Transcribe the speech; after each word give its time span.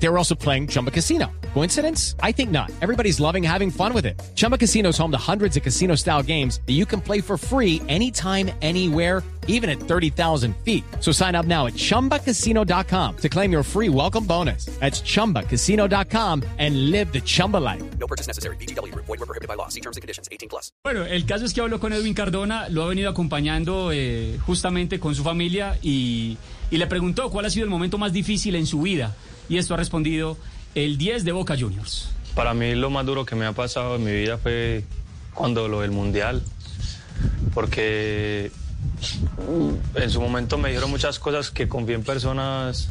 They 0.00 0.08
were 0.08 0.18
also 0.18 0.34
playing 0.34 0.68
Chumba 0.68 0.90
Casino. 0.90 1.30
Coincidence? 1.54 2.14
I 2.22 2.30
think 2.32 2.50
not. 2.50 2.70
Everybody's 2.80 3.18
loving 3.18 3.42
having 3.42 3.70
fun 3.70 3.92
with 3.92 4.06
it. 4.06 4.20
Chumba 4.36 4.56
Casino 4.56 4.90
is 4.90 4.98
home 4.98 5.10
to 5.10 5.18
hundreds 5.18 5.56
of 5.56 5.62
casino 5.64 5.96
style 5.96 6.22
games 6.22 6.60
that 6.66 6.74
you 6.74 6.86
can 6.86 7.00
play 7.00 7.20
for 7.20 7.36
free 7.36 7.82
anytime, 7.88 8.50
anywhere, 8.62 9.24
even 9.48 9.68
at 9.68 9.80
30,000 9.80 10.54
feet. 10.58 10.84
So 11.00 11.10
sign 11.10 11.34
up 11.34 11.46
now 11.46 11.66
at 11.66 11.72
chumbacasino.com 11.72 13.16
to 13.16 13.28
claim 13.28 13.50
your 13.50 13.64
free 13.64 13.88
welcome 13.88 14.24
bonus. 14.24 14.66
That's 14.78 15.00
chumbacasino.com 15.00 16.44
and 16.58 16.90
live 16.90 17.12
the 17.12 17.20
Chumba 17.20 17.56
life. 17.56 17.82
No 17.98 18.06
purchase 18.06 18.28
necessary. 18.28 18.56
BGW. 18.56 18.94
Void 18.94 19.08
were 19.08 19.26
prohibited 19.26 19.48
by 19.48 19.54
law. 19.54 19.68
See 19.68 19.80
terms 19.80 19.96
and 19.96 20.02
conditions. 20.02 20.28
18 20.30 20.48
plus. 20.48 20.70
Bueno, 20.84 21.04
el 21.06 21.24
caso 21.26 21.44
es 21.44 21.52
que 21.52 21.60
habló 21.60 21.80
con 21.80 21.92
Edwin 21.92 22.14
Cardona, 22.14 22.68
lo 22.68 22.84
ha 22.84 22.88
venido 22.88 23.10
acompañando 23.10 23.90
eh, 23.92 24.38
justamente 24.46 25.00
con 25.00 25.14
su 25.14 25.24
familia 25.24 25.76
y, 25.82 26.36
y 26.70 26.76
le 26.76 26.86
preguntó 26.86 27.30
cuál 27.30 27.46
ha 27.46 27.50
sido 27.50 27.64
el 27.64 27.70
momento 27.70 27.98
más 27.98 28.12
difícil 28.12 28.54
en 28.54 28.66
su 28.66 28.82
vida. 28.82 29.16
Y 29.48 29.58
esto 29.58 29.74
ha 29.74 29.76
respondido 29.76 30.36
el 30.74 30.98
10 30.98 31.24
de 31.24 31.32
Boca 31.32 31.56
Juniors. 31.58 32.10
Para 32.34 32.54
mí 32.54 32.74
lo 32.74 32.90
más 32.90 33.04
duro 33.06 33.24
que 33.24 33.34
me 33.34 33.46
ha 33.46 33.52
pasado 33.52 33.96
en 33.96 34.04
mi 34.04 34.12
vida 34.12 34.38
fue 34.38 34.84
cuando 35.34 35.68
lo 35.68 35.80
del 35.80 35.90
Mundial, 35.90 36.42
porque 37.54 38.50
mm, 39.48 39.98
en 39.98 40.10
su 40.10 40.20
momento 40.20 40.58
me 40.58 40.68
dijeron 40.68 40.90
muchas 40.90 41.18
cosas 41.18 41.50
que 41.50 41.68
confié 41.68 41.94
en 41.94 42.04
personas 42.04 42.88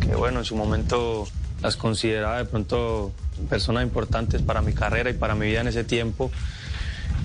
que, 0.00 0.14
bueno, 0.14 0.40
en 0.40 0.44
su 0.44 0.56
momento 0.56 1.26
las 1.62 1.76
consideraba 1.76 2.38
de 2.38 2.44
pronto 2.46 3.12
personas 3.48 3.82
importantes 3.82 4.42
para 4.42 4.62
mi 4.62 4.72
carrera 4.72 5.10
y 5.10 5.14
para 5.14 5.34
mi 5.34 5.46
vida 5.46 5.60
en 5.60 5.68
ese 5.68 5.84
tiempo. 5.84 6.30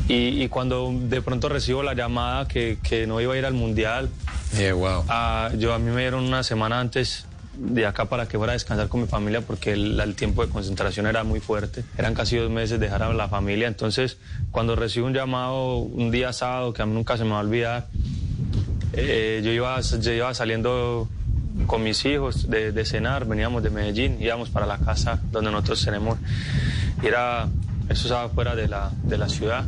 Y, 0.08 0.44
y 0.44 0.50
cuando 0.50 0.94
de 0.94 1.22
pronto 1.22 1.48
recibo 1.48 1.82
la 1.82 1.94
llamada 1.94 2.48
que, 2.48 2.78
que 2.84 3.08
no 3.08 3.22
iba 3.22 3.34
a 3.34 3.38
ir 3.38 3.46
al 3.46 3.54
Mundial, 3.54 4.10
Yeah, 4.58 4.74
wow. 4.74 5.04
Ah, 5.10 5.52
yo 5.58 5.74
a 5.74 5.80
mí 5.80 5.92
me 5.92 6.02
dieron 6.02 6.24
una 6.24 6.44
semana 6.44 6.80
antes 6.80 7.26
de 7.58 7.86
acá 7.86 8.06
para 8.06 8.28
que 8.28 8.38
fuera 8.38 8.52
a 8.52 8.56
descansar 8.56 8.88
con 8.88 9.02
mi 9.02 9.08
familia 9.08 9.42
porque 9.42 9.74
el, 9.74 10.00
el 10.00 10.16
tiempo 10.16 10.46
de 10.46 10.52
concentración 10.52 11.08
era 11.08 11.24
muy 11.24 11.40
fuerte. 11.40 11.84
Eran 11.98 12.14
casi 12.14 12.38
dos 12.38 12.50
meses 12.50 12.80
dejar 12.80 13.04
a 13.04 13.14
la 13.14 13.28
familia. 13.28 13.68
Entonces, 13.68 14.18
cuando 14.52 14.76
recibo 14.76 15.08
un 15.08 15.14
llamado 15.14 15.78
un 15.78 16.12
día 16.12 16.34
sábado 16.34 16.74
que 16.74 16.82
a 16.82 16.86
mí 16.86 16.94
nunca 16.94 17.18
se 17.18 17.24
me 17.24 17.32
va 17.32 17.38
a 17.38 17.42
olvidar, 17.42 17.88
eh, 18.94 19.42
yo, 19.44 19.52
iba, 19.52 19.80
yo 19.82 20.12
iba 20.12 20.34
saliendo 20.34 21.10
con 21.68 21.84
mis 21.84 22.06
hijos 22.06 22.50
de, 22.50 22.72
de 22.72 22.86
cenar, 22.86 23.26
veníamos 23.26 23.64
de 23.64 23.70
Medellín, 23.70 24.18
íbamos 24.22 24.50
para 24.50 24.66
la 24.66 24.78
casa 24.78 25.22
donde 25.32 25.52
nosotros 25.52 25.84
tenemos. 25.84 26.18
Era, 27.02 27.48
eso 27.90 28.08
estaba 28.08 28.30
fuera 28.30 28.56
de 28.56 28.68
la, 28.68 28.92
de 29.04 29.18
la 29.18 29.30
ciudad. 29.30 29.66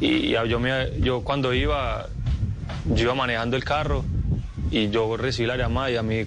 Y, 0.00 0.06
y 0.06 0.36
yo, 0.48 0.60
me, 0.60 1.00
yo 1.00 1.22
cuando 1.22 1.52
iba, 1.52 2.06
yo 2.94 3.04
iba 3.04 3.14
manejando 3.14 3.56
el 3.56 3.64
carro 3.64 4.04
y 4.70 4.90
yo 4.90 5.16
recibí 5.16 5.46
la 5.46 5.56
llamada 5.56 5.90
y 5.90 5.96
a 5.96 6.02
mí 6.02 6.26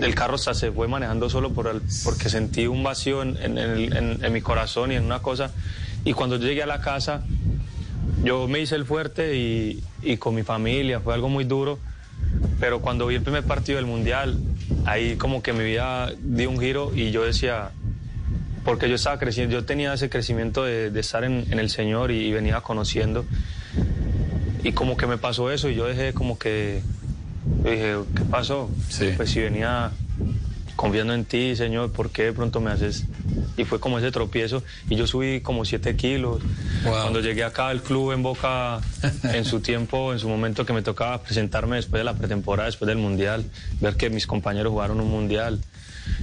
el 0.00 0.14
carro 0.14 0.36
hasta 0.36 0.54
se 0.54 0.70
fue 0.70 0.88
manejando 0.88 1.28
solo 1.28 1.52
por 1.52 1.66
el- 1.66 1.82
porque 2.04 2.28
sentí 2.28 2.66
un 2.66 2.82
vacío 2.82 3.22
en, 3.22 4.32
mi 4.32 4.40
corazón 4.40 4.92
y 4.92 4.96
en 4.96 5.04
una 5.04 5.20
cosa. 5.20 5.50
Y 6.04 6.12
cuando 6.12 6.36
llegué 6.36 6.62
a 6.62 6.66
la 6.66 6.80
casa, 6.80 7.22
yo 8.22 8.48
me 8.48 8.60
hice 8.60 8.76
el 8.76 8.84
fuerte 8.84 9.36
y, 9.36 10.16
con 10.18 10.34
mi 10.34 10.42
familia, 10.42 11.00
fue 11.00 11.14
algo 11.14 11.28
muy 11.28 11.44
duro. 11.44 11.78
Pero 12.60 12.80
cuando 12.80 13.06
vi 13.06 13.16
el 13.16 13.22
primer 13.22 13.44
partido 13.44 13.76
del 13.76 13.86
Mundial, 13.86 14.38
ahí 14.84 15.16
como 15.16 15.42
que 15.42 15.52
mi 15.52 15.64
vida 15.64 16.12
dio 16.20 16.50
un 16.50 16.58
giro 16.58 16.92
y 16.94 17.10
yo 17.10 17.24
decía, 17.24 17.70
porque 18.64 18.88
yo 18.88 18.96
estaba 18.96 19.18
creciendo, 19.18 19.54
yo 19.54 19.64
tenía 19.64 19.92
ese 19.94 20.10
crecimiento 20.10 20.64
de, 20.64 20.90
de 20.90 21.00
estar 21.00 21.24
en, 21.24 21.46
el 21.58 21.70
Señor 21.70 22.10
y 22.10 22.32
venía 22.32 22.60
conociendo. 22.60 23.24
Y 24.64 24.72
como 24.72 24.96
que 24.96 25.06
me 25.06 25.18
pasó 25.18 25.50
eso 25.50 25.68
y 25.68 25.76
yo 25.76 25.86
dejé 25.86 26.12
como 26.12 26.38
que, 26.38 26.82
yo 27.68 27.72
dije, 27.74 27.94
¿qué 28.16 28.24
pasó? 28.24 28.70
Sí. 28.88 29.12
Pues 29.16 29.30
si 29.30 29.40
venía 29.40 29.90
confiando 30.76 31.12
en 31.12 31.24
ti, 31.24 31.56
Señor, 31.56 31.90
¿por 31.92 32.10
qué 32.10 32.24
de 32.24 32.32
pronto 32.32 32.60
me 32.60 32.70
haces? 32.70 33.04
Y 33.56 33.64
fue 33.64 33.80
como 33.80 33.98
ese 33.98 34.12
tropiezo 34.12 34.62
y 34.88 34.94
yo 34.94 35.06
subí 35.08 35.40
como 35.40 35.64
siete 35.64 35.96
kilos. 35.96 36.40
Wow. 36.84 36.92
Cuando 36.92 37.20
llegué 37.20 37.42
acá 37.42 37.68
al 37.68 37.82
club 37.82 38.12
en 38.12 38.22
Boca, 38.22 38.80
en 39.24 39.44
su 39.44 39.60
tiempo, 39.60 40.12
en 40.12 40.20
su 40.20 40.28
momento 40.28 40.64
que 40.64 40.72
me 40.72 40.82
tocaba 40.82 41.20
presentarme 41.22 41.76
después 41.76 41.98
de 42.00 42.04
la 42.04 42.14
pretemporada, 42.14 42.66
después 42.66 42.86
del 42.86 42.98
Mundial, 42.98 43.44
ver 43.80 43.96
que 43.96 44.08
mis 44.10 44.26
compañeros 44.28 44.70
jugaron 44.70 45.00
un 45.00 45.10
Mundial. 45.10 45.58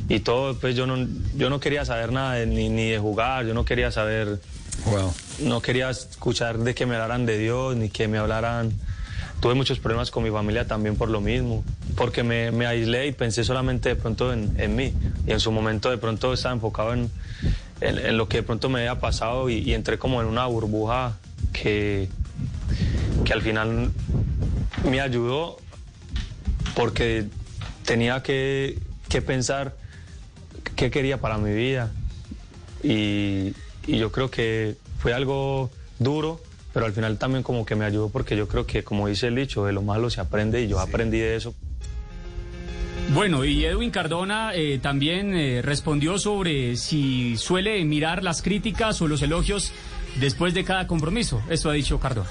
Y 0.09 0.21
todo, 0.21 0.57
pues 0.57 0.75
yo 0.75 0.87
no, 0.87 1.05
yo 1.35 1.49
no 1.49 1.59
quería 1.59 1.83
saber 1.85 2.11
nada 2.13 2.33
de- 2.35 2.47
ni, 2.47 2.69
ni 2.69 2.89
de 2.89 2.97
jugar, 2.97 3.45
yo 3.45 3.53
no 3.53 3.65
quería 3.65 3.91
saber 3.91 4.39
Wow. 4.85 5.13
no 5.39 5.61
quería 5.61 5.89
escuchar 5.89 6.57
de 6.59 6.73
que 6.75 6.85
me 6.85 6.95
hablaran 6.95 7.25
de 7.25 7.37
Dios 7.37 7.75
ni 7.75 7.89
que 7.89 8.07
me 8.07 8.17
hablaran. 8.17 8.71
Tuve 9.39 9.53
muchos 9.53 9.79
problemas 9.79 10.09
con 10.11 10.23
mi 10.23 10.31
familia 10.31 10.65
también 10.67 10.95
por 10.95 11.09
lo 11.09 11.21
mismo, 11.21 11.63
porque 11.95 12.23
me, 12.23 12.65
aislé 12.65 13.07
y 13.07 13.11
pensé 13.11 13.43
solamente 13.43 13.89
de 13.89 13.95
pronto 13.95 14.33
en, 14.33 14.53
en 14.57 14.75
mí. 14.75 14.93
Y 15.27 15.31
en 15.31 15.39
su 15.39 15.51
momento 15.51 15.89
de 15.91 15.97
pronto 15.97 16.33
estaba 16.33 16.55
enfocado 16.55 16.93
en, 16.93 17.11
en- 17.81 18.17
lo 18.17 18.27
que 18.27 18.37
de 18.37 18.43
pronto 18.43 18.69
me 18.69 18.79
había 18.79 18.99
pasado 18.99 19.49
y, 19.49 19.57
y 19.59 19.73
entré 19.73 19.97
como 19.99 20.21
en 20.21 20.27
una 20.27 20.45
burbuja 20.47 21.17
que, 21.53 22.09
que 23.23 23.33
al 23.33 23.41
final 23.41 23.91
me 24.89 24.99
ayudó 25.01 25.57
porque 26.75 27.25
tenía 27.85 28.23
que, 28.23 28.79
que 29.09 29.21
pensar 29.21 29.75
qué 30.75 30.89
quería 30.89 31.19
para 31.21 31.37
mi 31.37 31.53
vida. 31.53 31.91
Y, 32.83 33.53
y 33.87 33.97
yo 33.97 34.11
creo 34.11 34.31
que 34.31 34.75
fue 34.99 35.13
algo 35.13 35.69
duro, 35.99 36.41
pero 36.75 36.87
al 36.87 36.91
final 36.91 37.17
también 37.17 37.41
como 37.41 37.65
que 37.65 37.73
me 37.73 37.85
ayudó 37.85 38.09
porque 38.09 38.35
yo 38.35 38.49
creo 38.49 38.65
que, 38.67 38.83
como 38.83 39.07
dice 39.07 39.27
el 39.27 39.35
dicho, 39.35 39.63
de 39.63 39.71
lo 39.71 39.81
malo 39.81 40.09
se 40.09 40.19
aprende 40.19 40.61
y 40.61 40.67
yo 40.67 40.77
aprendí 40.81 41.19
de 41.19 41.37
eso. 41.37 41.55
Bueno, 43.13 43.45
y 43.45 43.63
Edwin 43.63 43.91
Cardona 43.91 44.51
eh, 44.53 44.77
también 44.81 45.33
eh, 45.37 45.61
respondió 45.61 46.17
sobre 46.19 46.75
si 46.75 47.37
suele 47.37 47.81
mirar 47.85 48.23
las 48.25 48.41
críticas 48.41 49.01
o 49.01 49.07
los 49.07 49.21
elogios 49.21 49.71
después 50.19 50.53
de 50.53 50.65
cada 50.65 50.85
compromiso. 50.85 51.41
Esto 51.49 51.69
ha 51.69 51.73
dicho 51.73 51.97
Cardona. 51.97 52.29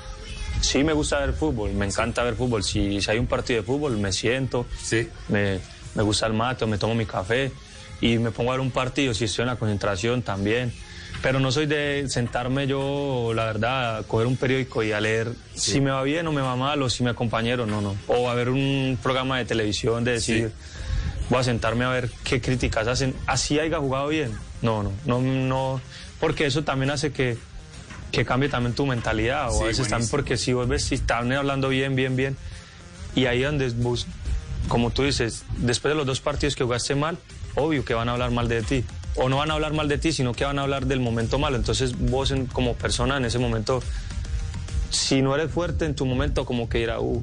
Sí 0.60 0.84
me 0.84 0.92
gusta 0.92 1.20
ver 1.20 1.32
fútbol, 1.32 1.72
me 1.72 1.86
encanta 1.86 2.22
ver 2.22 2.34
fútbol. 2.34 2.62
Si, 2.62 3.00
si 3.00 3.10
hay 3.10 3.18
un 3.18 3.26
partido 3.26 3.60
de 3.62 3.66
fútbol, 3.66 3.96
me 3.96 4.12
siento, 4.12 4.66
Sí. 4.78 5.08
me, 5.28 5.58
me 5.94 6.02
gusta 6.02 6.26
el 6.26 6.34
mate, 6.34 6.66
me 6.66 6.76
tomo 6.76 6.94
mi 6.94 7.06
café 7.06 7.50
y 8.02 8.18
me 8.18 8.30
pongo 8.30 8.50
a 8.52 8.56
ver 8.56 8.60
un 8.60 8.70
partido 8.70 9.14
si 9.14 9.24
estoy 9.24 9.44
en 9.44 9.48
la 9.48 9.56
concentración 9.56 10.20
también. 10.20 10.70
Pero 11.24 11.40
no 11.40 11.50
soy 11.50 11.64
de 11.64 12.04
sentarme 12.10 12.66
yo, 12.66 13.32
la 13.34 13.46
verdad, 13.46 13.96
a 13.96 14.02
coger 14.02 14.26
un 14.26 14.36
periódico 14.36 14.82
y 14.82 14.92
a 14.92 15.00
leer 15.00 15.32
si 15.54 15.80
me 15.80 15.90
va 15.90 16.02
bien 16.02 16.26
o 16.26 16.32
me 16.32 16.42
va 16.42 16.54
mal 16.54 16.82
o 16.82 16.90
si 16.90 17.02
me 17.02 17.08
acompañaron, 17.08 17.70
no, 17.70 17.80
no. 17.80 17.96
O 18.08 18.28
a 18.28 18.34
ver 18.34 18.50
un 18.50 18.98
programa 19.02 19.38
de 19.38 19.46
televisión 19.46 20.04
de 20.04 20.12
decir, 20.12 20.52
voy 21.30 21.40
a 21.40 21.42
sentarme 21.42 21.86
a 21.86 21.88
ver 21.88 22.10
qué 22.24 22.42
críticas 22.42 22.88
hacen. 22.88 23.14
Así 23.24 23.58
haya 23.58 23.78
jugado 23.78 24.08
bien. 24.08 24.32
No, 24.60 24.82
no, 24.82 24.92
no, 25.06 25.22
no. 25.22 25.80
Porque 26.20 26.44
eso 26.44 26.62
también 26.62 26.90
hace 26.90 27.10
que, 27.10 27.38
que 28.12 28.26
cambie 28.26 28.50
también 28.50 28.74
tu 28.74 28.84
mentalidad. 28.84 29.48
O 29.48 29.52
Sí, 29.52 29.62
a 29.62 29.66
veces 29.68 29.88
también 29.88 30.10
porque 30.10 30.36
si 30.36 30.52
vos 30.52 30.68
ves 30.68 30.84
si 30.84 30.96
están 30.96 31.32
hablando 31.32 31.70
bien, 31.70 31.96
bien, 31.96 32.16
bien. 32.16 32.36
Y 33.14 33.24
ahí 33.24 33.40
donde 33.40 33.70
vos, 33.70 34.06
como 34.68 34.90
tú 34.90 35.04
dices, 35.04 35.46
después 35.56 35.92
de 35.92 35.96
los 35.96 36.04
dos 36.04 36.20
partidos 36.20 36.54
que 36.54 36.64
jugaste 36.64 36.94
mal, 36.94 37.16
obvio 37.54 37.82
que 37.82 37.94
van 37.94 38.10
a 38.10 38.12
hablar 38.12 38.30
mal 38.30 38.46
de 38.46 38.60
ti. 38.60 38.84
O 39.16 39.28
no 39.28 39.36
van 39.36 39.50
a 39.50 39.54
hablar 39.54 39.72
mal 39.72 39.88
de 39.88 39.98
ti, 39.98 40.12
sino 40.12 40.32
que 40.32 40.44
van 40.44 40.58
a 40.58 40.62
hablar 40.62 40.86
del 40.86 41.00
momento 41.00 41.38
malo. 41.38 41.56
Entonces 41.56 41.96
vos 41.98 42.30
en- 42.32 42.46
como 42.46 42.74
persona 42.74 43.16
en 43.16 43.24
ese 43.24 43.38
momento, 43.38 43.80
si 44.90 45.22
no 45.22 45.34
eres 45.34 45.50
fuerte 45.50 45.84
en 45.84 45.94
tu 45.94 46.04
momento, 46.06 46.44
como 46.44 46.68
que 46.68 46.78
dirá, 46.78 47.00
uh. 47.00 47.22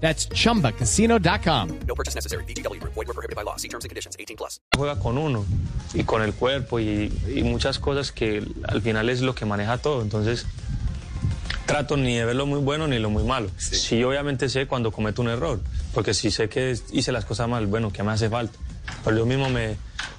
That's 0.00 0.28
chumbacasino.com. 0.28 1.68
No 1.88 1.94
purchase 1.94 2.14
necessary. 2.14 2.44
BGW. 2.44 2.80
Void 2.82 3.06
were 3.06 3.14
prohibited 3.14 3.36
by 3.36 3.42
law. 3.42 3.56
See 3.56 3.68
terms 3.68 3.84
and 3.84 3.90
conditions. 3.90 4.16
18 4.18 4.36
plus. 4.36 4.60
juega 4.76 4.98
con 4.98 5.16
uno 5.18 5.44
y 5.94 6.04
con 6.04 6.20
el 6.22 6.34
cuerpo 6.34 6.78
y, 6.80 7.10
y 7.34 7.42
muchas 7.42 7.78
cosas 7.78 8.12
que 8.12 8.42
al 8.64 8.82
final 8.82 9.08
es 9.08 9.22
lo 9.22 9.34
que 9.34 9.46
maneja 9.46 9.78
todo. 9.78 10.02
Entonces, 10.02 10.46
trato 11.66 11.96
ni 11.96 12.16
de 12.16 12.24
ver 12.24 12.36
lo 12.36 12.46
muy 12.46 12.60
bueno 12.60 12.86
ni 12.86 12.98
lo 12.98 13.08
muy 13.10 13.24
malo. 13.24 13.50
Sí, 13.56 14.02
obviamente 14.04 14.48
sé 14.48 14.66
cuando 14.66 14.90
cometo 14.92 15.22
un 15.22 15.28
error, 15.28 15.60
porque 15.94 16.12
si 16.12 16.30
sé 16.30 16.48
que 16.48 16.76
hice 16.92 17.12
las 17.12 17.24
cosas 17.24 17.48
mal, 17.48 17.66
bueno, 17.66 17.92
¿qué 17.92 18.02
me 18.02 18.12
hace 18.12 18.28
falta? 18.28 18.58
Pero 19.04 19.18
yo 19.18 19.26
mismo 19.26 19.48
me, 19.48 19.76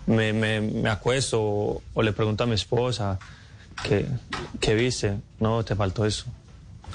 me, 0.07 0.33
me, 0.33 0.61
me 0.61 0.89
acuesto 0.89 1.41
o, 1.41 1.81
o 1.93 2.01
le 2.01 2.13
pregunto 2.13 2.43
a 2.43 2.47
mi 2.47 2.55
esposa, 2.55 3.19
que, 3.83 4.07
que 4.59 4.73
viste, 4.73 5.17
no, 5.39 5.63
te 5.63 5.75
faltó 5.75 6.05
eso. 6.05 6.25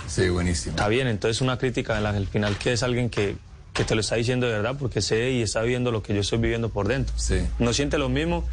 Sí, 0.07 0.29
buenísimo. 0.29 0.73
Está 0.73 0.89
bien, 0.89 1.07
entonces 1.07 1.41
una 1.41 1.59
crítica 1.59 1.97
en 1.97 2.05
la, 2.05 2.11
al 2.11 2.27
final 2.27 2.57
que 2.59 2.73
es 2.73 2.83
alguien 2.83 3.11
que, 3.11 3.37
que 3.73 3.85
te 3.85 3.95
lo 3.95 4.01
está 4.01 4.17
diciendo 4.17 4.47
de 4.47 4.53
verdad 4.53 4.77
porque 4.79 5.01
sé 5.01 5.31
y 5.31 5.43
está 5.43 5.63
viviendo 5.63 5.91
lo 5.93 6.03
que 6.03 6.15
yo 6.15 6.21
estoy 6.21 6.39
viviendo 6.39 6.69
por 6.69 6.89
dentro. 6.89 7.15
Sí. 7.19 7.41
No 7.59 7.73
siente 7.73 7.99
lo 7.99 8.09
mismo 8.09 8.45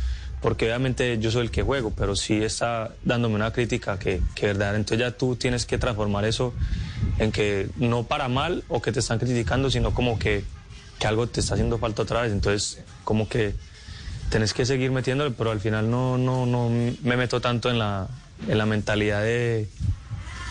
porque 0.42 0.66
obviamente 0.66 1.18
yo 1.20 1.32
soy 1.32 1.44
el 1.44 1.52
que 1.52 1.64
juego, 1.64 1.92
pero 1.96 2.16
sí 2.16 2.44
está 2.44 2.92
dándome 3.04 3.36
una 3.36 3.52
crítica 3.52 3.98
que, 3.98 4.22
que 4.36 4.48
verdad. 4.48 4.76
Entonces 4.76 5.00
ya 5.00 5.12
tú 5.12 5.36
tienes 5.36 5.66
que 5.66 5.78
transformar 5.78 6.26
eso 6.26 6.54
en 7.18 7.32
que 7.32 7.70
no 7.78 8.04
para 8.04 8.28
mal 8.28 8.64
o 8.68 8.82
que 8.82 8.92
te 8.92 9.00
están 9.00 9.18
criticando, 9.18 9.72
sino 9.72 9.94
como 9.94 10.20
que, 10.20 10.44
que 11.00 11.08
algo 11.08 11.28
te 11.28 11.40
está 11.40 11.56
haciendo 11.56 11.80
falta 11.80 12.04
otra 12.04 12.22
vez. 12.22 12.32
Entonces 12.32 12.84
como 13.04 13.28
que 13.28 13.56
tenés 14.30 14.54
que 14.54 14.66
seguir 14.66 14.92
metiéndole, 14.92 15.32
pero 15.32 15.52
al 15.52 15.60
final 15.60 15.90
no, 15.90 16.18
no, 16.18 16.46
no 16.46 16.70
me 16.70 17.18
meto 17.18 17.42
tanto 17.42 17.70
en 17.72 17.80
la, 17.80 18.08
en 18.48 18.58
la 18.58 18.66
mentalidad 18.66 19.24
de... 19.24 19.68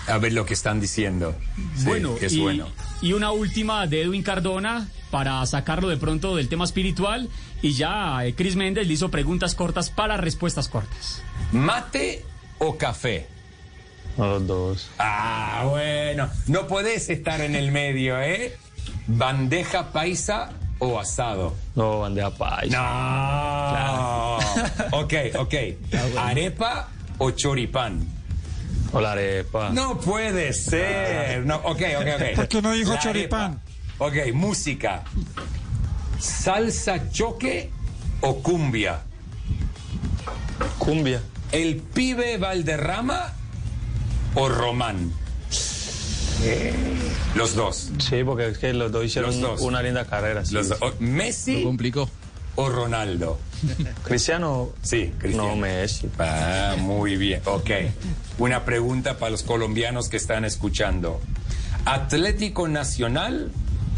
A 0.09 0.19
ver 0.19 0.33
lo 0.33 0.47
que 0.47 0.55
están 0.55 0.81
diciendo. 0.81 1.35
Sí, 1.77 1.85
bueno, 1.85 2.15
es 2.21 2.33
y, 2.33 2.41
bueno. 2.41 2.69
y 3.03 3.13
una 3.13 3.33
última 3.33 3.87
de 3.87 4.03
Edwin 4.03 4.23
Cardona 4.23 4.89
para 5.11 5.45
sacarlo 5.47 5.89
de 5.89 5.97
pronto 5.97 6.37
del 6.37 6.49
tema 6.49 6.65
espiritual. 6.65 7.29
Y 7.63 7.73
ya 7.73 8.25
eh, 8.25 8.35
Chris 8.35 8.57
Méndez 8.57 8.87
le 8.87 8.93
hizo 8.95 9.11
preguntas 9.11 9.55
cortas 9.55 9.91
para 9.91 10.17
respuestas 10.17 10.69
cortas. 10.69 11.23
¿Mate 11.53 12.25
o 12.59 12.77
café? 12.77 13.27
los 14.17 14.47
dos. 14.47 14.89
Ah, 14.99 15.65
bueno. 15.69 16.31
No 16.47 16.67
podés 16.67 17.11
estar 17.11 17.41
en 17.41 17.55
el 17.55 17.71
medio, 17.71 18.21
¿eh? 18.21 18.57
¿Bandeja 19.07 19.93
paisa 19.93 20.53
o 20.79 20.99
asado? 20.99 21.55
No, 21.75 22.01
bandeja 22.01 22.31
paisa. 22.31 22.79
No. 22.79 24.39
Ok, 24.99 25.15
ok. 25.39 25.55
¿Arepa 26.19 26.89
o 27.19 27.31
choripán? 27.33 28.07
O 28.93 29.01
la 29.01 29.13
arepa. 29.13 29.71
No 29.71 29.99
puede 30.01 30.53
ser. 30.53 31.45
No, 31.45 31.57
ok, 31.57 31.83
ok, 31.99 32.07
ok. 32.17 32.23
¿Por 32.37 32.49
qué 32.49 32.63
no 32.63 32.73
dijo 32.73 32.93
La 32.93 32.99
choripán? 32.99 33.43
arepa. 33.53 33.63
Ok, 33.99 34.35
música. 34.35 35.03
¿Salsa 36.21 37.11
choque 37.11 37.71
o 38.21 38.43
cumbia? 38.43 39.01
Cumbia. 40.79 41.21
¿El 41.53 41.77
pibe 41.77 42.39
Valderrama 42.39 43.33
o 44.35 44.49
Román? 44.49 45.13
Los 47.35 47.55
dos. 47.55 47.91
Sí, 47.99 48.23
porque 48.25 48.49
es 48.49 48.59
que 48.59 48.73
los 48.73 48.93
dos 48.93 49.05
hicieron 49.05 49.31
Los 49.31 49.41
dos. 49.41 49.61
una 49.63 49.83
linda 49.83 50.05
carrera. 50.07 50.45
sí. 50.45 50.55
Los 50.55 50.69
dos. 50.69 50.79
¿Messi 51.01 51.63
complicó. 51.65 52.09
o 52.57 52.69
Ronaldo? 52.69 53.39
Cristiano. 54.03 54.71
Sí, 54.83 55.13
Cristiano. 55.19 55.49
No, 55.51 55.57
Messi. 55.57 56.09
Ah, 56.19 56.75
muy 56.79 57.17
bien. 57.17 57.41
Ok. 57.45 57.71
Una 58.39 58.65
pregunta 58.65 59.19
para 59.19 59.31
los 59.31 59.43
colombianos 59.43 60.09
que 60.09 60.17
están 60.17 60.45
escuchando. 60.45 61.21
¿Atlético 61.85 62.69
Nacional 62.69 63.51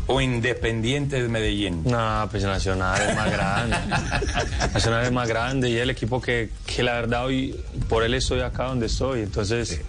o 0.06 0.20
Independiente 0.20 1.22
de 1.22 1.28
Medellín? 1.28 1.82
No, 1.84 2.28
pues 2.30 2.42
Nacional 2.44 3.00
es 3.08 3.16
más 3.16 3.30
grande. 3.32 3.76
Nacional 4.74 5.04
es 5.04 5.12
más 5.12 5.28
grande 5.28 5.70
y 5.70 5.76
es 5.76 5.82
el 5.82 5.90
equipo 5.90 6.20
que, 6.20 6.50
que 6.66 6.82
la 6.82 6.94
verdad 6.94 7.24
hoy, 7.26 7.58
por 7.88 8.04
él 8.04 8.14
estoy 8.14 8.40
acá 8.40 8.64
donde 8.64 8.86
estoy. 8.86 9.20
Entonces, 9.22 9.80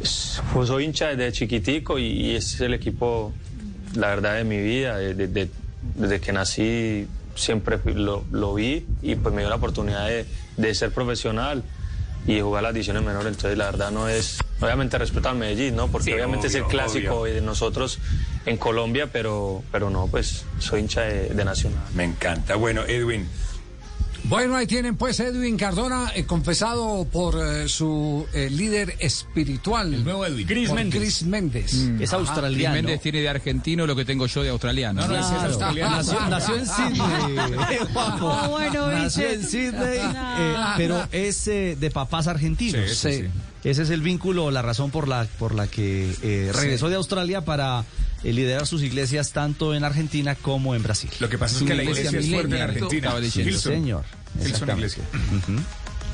es- 0.00 0.40
pues 0.52 0.68
soy 0.68 0.84
hincha 0.84 1.08
desde 1.14 1.32
chiquitico 1.32 1.98
y, 1.98 2.06
y 2.06 2.36
es 2.36 2.60
el 2.60 2.74
equipo, 2.74 3.32
la 3.94 4.08
verdad, 4.08 4.34
de 4.36 4.44
mi 4.44 4.60
vida. 4.60 4.96
de- 4.98 5.14
de- 5.14 5.50
desde 5.96 6.20
que 6.20 6.32
nací 6.32 7.08
siempre 7.34 7.78
lo, 7.94 8.24
lo 8.30 8.54
vi 8.54 8.86
y 9.02 9.14
pues 9.16 9.34
me 9.34 9.42
dio 9.42 9.48
la 9.50 9.56
oportunidad 9.56 10.06
de, 10.08 10.26
de 10.56 10.74
ser 10.74 10.90
profesional 10.92 11.62
y 12.26 12.40
jugar 12.40 12.62
las 12.62 12.72
divisiones 12.74 13.02
menores. 13.02 13.28
Entonces, 13.34 13.58
la 13.58 13.64
verdad 13.70 13.90
no 13.90 14.08
es, 14.08 14.38
obviamente 14.60 14.96
respeto 14.98 15.28
al 15.28 15.36
Medellín, 15.36 15.74
¿no? 15.74 15.88
Porque 15.88 16.06
Sí, 16.06 16.12
obviamente 16.12 16.46
es 16.46 16.54
el 16.54 16.64
clásico 16.64 17.20
obvio. 17.22 17.34
de 17.34 17.40
nosotros 17.40 17.98
en 18.46 18.56
Colombia, 18.58 19.08
pero, 19.12 19.62
pero 19.72 19.90
no, 19.90 20.06
pues 20.06 20.44
soy 20.58 20.80
hincha 20.80 21.02
de, 21.02 21.30
de 21.30 21.44
Nacional. 21.44 21.82
Me 21.94 22.04
encanta. 22.04 22.54
Bueno, 22.54 22.82
Edwin, 22.86 23.28
Bueno, 24.24 24.56
ahí 24.56 24.66
tienen 24.66 24.96
pues 24.96 25.18
Edwin 25.20 25.56
Cardona, 25.56 26.12
eh, 26.14 26.24
confesado 26.24 27.04
por 27.10 27.36
eh, 27.44 27.68
su 27.68 28.26
eh, 28.32 28.48
líder 28.48 28.94
espiritual. 29.00 29.92
El 29.92 30.04
nuevo 30.04 30.24
Edwin. 30.24 30.46
Chris 30.46 30.68
por 30.68 30.76
Méndez. 30.78 31.00
Chris 31.00 31.22
Méndez. 31.24 31.72
Es 32.00 32.10
Ajá. 32.12 32.20
australiano. 32.20 32.76
Méndez 32.76 33.00
tiene 33.00 33.20
de 33.20 33.28
argentino 33.28 33.86
lo 33.86 33.96
que 33.96 34.04
tengo 34.04 34.26
yo 34.26 34.42
de 34.42 34.50
australiano. 34.50 35.04
Claro. 35.06 35.22
Nació, 35.92 36.20
nació 36.28 36.56
en 36.56 36.66
Sydney. 36.66 37.78
Guapo. 37.92 38.30
Ah, 38.30 38.48
bueno, 38.48 38.90
nació 38.90 39.28
en 39.28 39.42
Sydney, 39.44 39.98
No. 39.98 40.12
eh, 40.38 40.56
pero 40.76 41.08
es 41.12 41.48
eh, 41.48 41.76
de 41.78 41.90
papás 41.90 42.26
argentinos. 42.26 42.90
Sí. 42.96 43.24
Ese 43.64 43.82
es 43.82 43.90
el 43.90 44.00
vínculo, 44.00 44.50
la 44.50 44.62
razón 44.62 44.90
por 44.90 45.06
la, 45.06 45.26
por 45.38 45.54
la 45.54 45.66
que 45.68 46.12
eh, 46.22 46.50
regresó 46.52 46.88
de 46.88 46.96
Australia 46.96 47.42
para 47.42 47.84
eh, 48.24 48.32
liderar 48.32 48.66
sus 48.66 48.82
iglesias 48.82 49.32
tanto 49.32 49.74
en 49.74 49.84
Argentina 49.84 50.34
como 50.34 50.74
en 50.74 50.82
Brasil. 50.82 51.10
Lo 51.20 51.28
que 51.28 51.38
pasa 51.38 51.58
es 51.58 51.62
que 51.62 51.74
la 51.74 51.84
iglesia 51.84 52.18
es 52.18 52.28
fuerte 52.28 52.56
en 52.56 52.62
Argentina. 52.62 53.20
Diciendo. 53.20 53.58
Señor. 53.58 54.04
Exactamente. 54.40 54.86
Iglesia. 54.86 55.04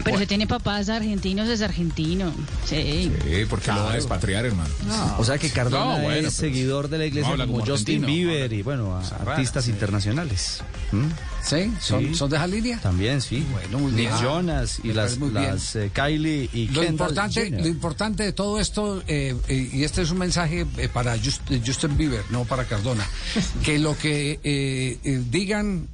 Pero 0.04 0.18
si 0.18 0.26
tiene 0.26 0.46
papás 0.46 0.88
argentinos, 0.88 1.48
es 1.48 1.60
argentino. 1.62 2.32
Sí. 2.64 3.10
Sí, 3.24 3.44
porque 3.48 3.72
lo 3.72 3.84
va 3.84 3.92
a 3.92 3.94
despatriar, 3.94 4.46
hermano. 4.46 4.70
O 5.18 5.24
sea 5.24 5.38
que 5.38 5.50
Cardona 5.50 5.96
No, 5.98 6.02
bueno, 6.02 6.28
es 6.28 6.34
seguidor 6.34 6.88
de 6.88 6.98
la 6.98 7.06
iglesia 7.06 7.36
no 7.36 7.46
como, 7.46 7.58
como 7.60 7.66
Justin 7.70 8.06
Bieber 8.06 8.52
y 8.52 8.62
bueno, 8.62 8.94
a 8.96 9.00
artistas 9.30 9.64
sí. 9.64 9.70
internacionales. 9.70 10.62
¿Mm? 10.92 11.04
¿Sí? 11.42 11.72
¿Son, 11.80 12.00
Sí. 12.04 12.14
¿Son 12.14 12.30
de 12.30 12.36
esa 12.36 12.46
línea? 12.46 12.78
También, 12.80 13.20
sí. 13.20 13.44
Bueno, 13.52 13.78
muy 13.78 13.92
Nick 13.92 14.08
bien. 14.10 14.22
Jonas 14.22 14.80
y 14.82 14.88
Me 14.88 14.94
las, 14.94 15.18
las 15.18 15.76
eh, 15.76 15.90
Kylie 15.94 16.48
y 16.52 16.66
Lo 16.68 16.80
Kendall 16.82 16.90
importante, 17.10 17.50
lo 17.50 17.66
importante 17.68 18.22
de 18.22 18.32
todo 18.32 18.58
esto, 18.60 19.02
eh, 19.06 19.34
eh, 19.48 19.70
y 19.72 19.84
este 19.84 20.02
es 20.02 20.10
un 20.10 20.18
mensaje 20.18 20.66
eh, 20.76 20.88
para 20.92 21.16
Just- 21.16 21.50
eh, 21.50 21.60
Justin 21.64 21.96
Bieber, 21.96 22.22
no 22.30 22.44
para 22.44 22.64
Cardona, 22.64 23.06
que 23.64 23.78
lo 23.78 23.96
que 23.96 24.98
digan, 25.30 25.88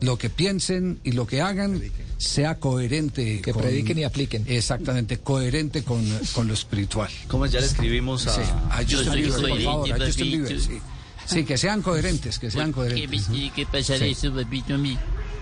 lo 0.00 0.18
que 0.18 0.30
piensen 0.30 1.00
y 1.04 1.12
lo 1.12 1.26
que 1.26 1.40
hagan 1.40 1.82
sea 2.18 2.58
coherente. 2.58 3.40
Que 3.40 3.54
prediquen 3.54 3.98
y 3.98 4.04
apliquen. 4.04 4.44
Exactamente, 4.46 5.18
coherente 5.18 5.82
con, 5.82 6.04
con 6.34 6.48
lo 6.48 6.54
espiritual. 6.54 7.10
¿Cómo 7.28 7.46
ya 7.46 7.60
le 7.60 7.66
escribimos 7.66 8.26
a... 8.26 8.34
Sí, 8.34 8.42
a 8.70 8.76
Justin 8.78 9.12
Bieber, 9.12 9.48
por 9.48 9.62
favor, 9.62 9.92
a 9.92 10.06
Justin. 10.06 10.30
Bieber, 10.30 10.60
sí. 10.60 10.80
Sí, 11.26 11.44
que 11.44 11.58
sean 11.58 11.82
coherentes, 11.82 12.38
que 12.38 12.50
sean 12.50 12.72
coherentes. 12.72 13.26
¿Qué 13.28 13.64
eso, 14.10 14.34
papito 14.34 14.74
a 14.74 14.78
mí? 14.78 14.98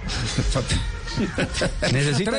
Necesita. 1.93 2.33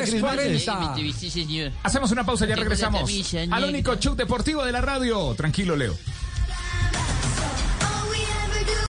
Hacemos 1.82 2.10
una 2.10 2.24
pausa, 2.24 2.46
ya 2.46 2.56
regresamos 2.56 3.10
al 3.50 3.64
único 3.64 3.96
show 3.96 4.14
deportivo 4.14 4.64
de 4.64 4.72
la 4.72 4.80
radio. 4.80 5.34
Tranquilo, 5.34 5.76
Leo. 5.76 5.96